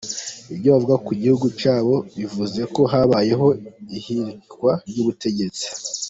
[0.53, 3.47] Ibyo avuga ko gihugu cyabo bivuze ko habayeho
[3.97, 5.65] ihirikwa ry’ubutegetsi.